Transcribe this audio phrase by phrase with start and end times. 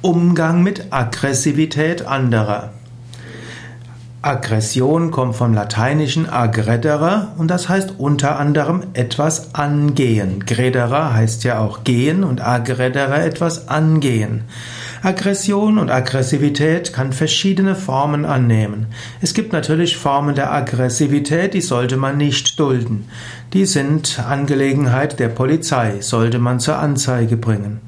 [0.00, 2.70] Umgang mit Aggressivität anderer.
[4.22, 10.46] Aggression kommt vom lateinischen aggredere und das heißt unter anderem etwas angehen.
[10.46, 14.44] Gredere heißt ja auch gehen und aggredere etwas angehen.
[15.02, 18.86] Aggression und Aggressivität kann verschiedene Formen annehmen.
[19.20, 23.08] Es gibt natürlich Formen der Aggressivität, die sollte man nicht dulden.
[23.52, 27.80] Die sind Angelegenheit der Polizei, sollte man zur Anzeige bringen.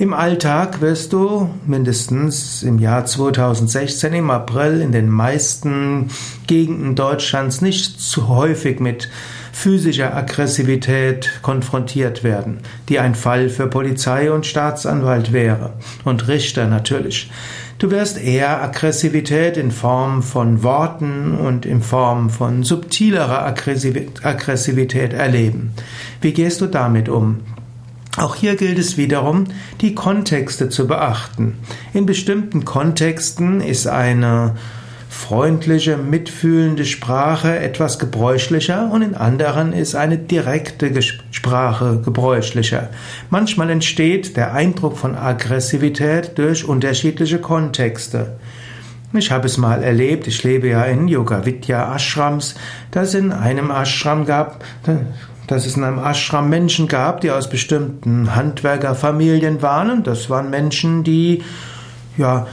[0.00, 6.08] Im Alltag wirst du mindestens im Jahr 2016 im April in den meisten
[6.46, 9.10] Gegenden Deutschlands nicht zu häufig mit
[9.52, 15.74] physischer Aggressivität konfrontiert werden, die ein Fall für Polizei und Staatsanwalt wäre
[16.06, 17.30] und Richter natürlich.
[17.78, 25.74] Du wirst eher Aggressivität in Form von Worten und in Form von subtilerer Aggressivität erleben.
[26.22, 27.40] Wie gehst du damit um?
[28.16, 29.44] Auch hier gilt es wiederum,
[29.80, 31.58] die Kontexte zu beachten.
[31.94, 34.56] In bestimmten Kontexten ist eine
[35.08, 42.90] freundliche, mitfühlende Sprache etwas gebräuchlicher und in anderen ist eine direkte Sprache gebräuchlicher.
[43.28, 48.38] Manchmal entsteht der Eindruck von Aggressivität durch unterschiedliche Kontexte.
[49.12, 52.54] Ich habe es mal erlebt, ich lebe ja in Yoga Vidya Ashrams,
[52.92, 54.62] dass in einem Ashram gab,
[55.48, 59.90] dass es in einem Ashram Menschen gab, die aus bestimmten Handwerkerfamilien waren.
[59.90, 61.42] Und das waren Menschen, die
[62.16, 62.46] ja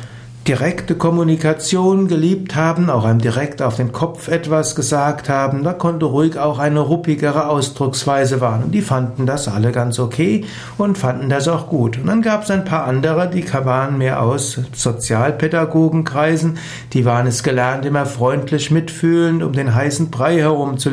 [0.47, 6.05] direkte Kommunikation geliebt haben, auch einem direkt auf den Kopf etwas gesagt haben, da konnte
[6.05, 8.63] ruhig auch eine ruppigere Ausdrucksweise waren.
[8.63, 10.45] Und die fanden das alle ganz okay
[10.77, 11.97] und fanden das auch gut.
[11.97, 16.57] Und dann gab es ein paar andere, die waren mehr aus Sozialpädagogenkreisen,
[16.93, 20.91] die waren es gelernt, immer freundlich mitfühlend um den heißen Brei herum zu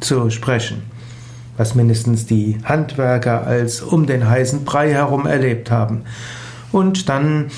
[0.00, 0.82] zu sprechen
[1.56, 6.02] was mindestens die Handwerker als um den heißen Brei herum erlebt haben.
[6.72, 7.50] Und dann,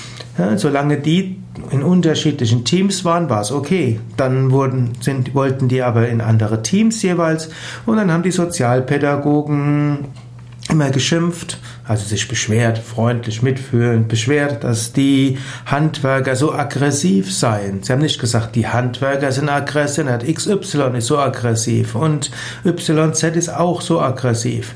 [0.57, 1.39] solange die
[1.71, 3.99] in unterschiedlichen Teams waren, war es okay.
[4.17, 7.49] Dann wurden, sind, wollten die aber in andere Teams jeweils
[7.85, 10.09] und dann haben die Sozialpädagogen
[10.69, 15.37] immer geschimpft, also sich beschwert, freundlich mitfühlend, beschwert, dass die
[15.67, 17.83] Handwerker so aggressiv seien.
[17.83, 22.31] Sie haben nicht gesagt, die Handwerker sind aggressiv, XY ist so aggressiv und
[22.63, 24.73] YZ ist auch so aggressiv.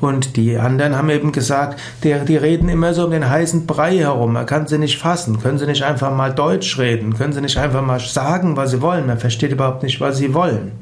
[0.00, 3.98] Und die anderen haben eben gesagt, die, die reden immer so um den heißen Brei
[3.98, 4.32] herum.
[4.32, 5.40] Man kann sie nicht fassen.
[5.40, 7.16] Können sie nicht einfach mal Deutsch reden?
[7.16, 9.06] Können sie nicht einfach mal sagen, was sie wollen?
[9.06, 10.72] Man versteht überhaupt nicht, was sie wollen.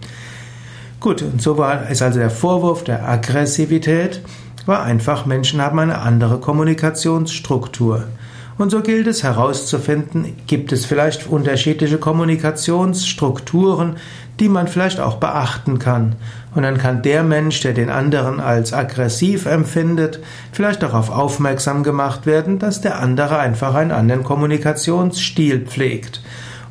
[1.00, 4.20] Gut, und so war, ist also der Vorwurf der Aggressivität
[4.66, 8.04] war einfach, Menschen haben eine andere Kommunikationsstruktur.
[8.58, 13.96] Und so gilt es herauszufinden, gibt es vielleicht unterschiedliche Kommunikationsstrukturen,
[14.40, 16.16] die man vielleicht auch beachten kann.
[16.54, 20.20] Und dann kann der Mensch, der den anderen als aggressiv empfindet,
[20.50, 26.20] vielleicht darauf aufmerksam gemacht werden, dass der andere einfach einen anderen Kommunikationsstil pflegt.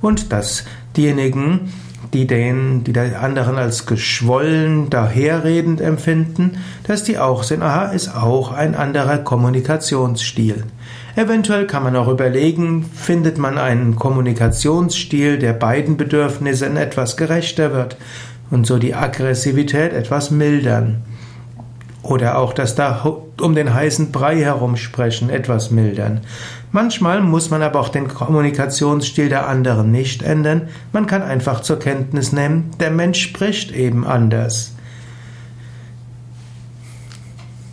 [0.02, 0.66] Und dass
[0.98, 1.72] diejenigen,
[2.14, 8.16] die den, die der anderen als geschwollen, daherredend empfinden, dass die auch sehen, aha, ist
[8.16, 10.64] auch ein anderer Kommunikationsstil.
[11.16, 17.98] Eventuell kann man auch überlegen, findet man einen Kommunikationsstil, der beiden Bedürfnissen etwas gerechter wird
[18.52, 21.04] und so die Aggressivität etwas mildern.
[22.08, 23.04] Oder auch das da
[23.42, 26.22] um den heißen Brei herum sprechen etwas mildern.
[26.72, 30.70] Manchmal muss man aber auch den Kommunikationsstil der anderen nicht ändern.
[30.94, 34.74] Man kann einfach zur Kenntnis nehmen, der Mensch spricht eben anders.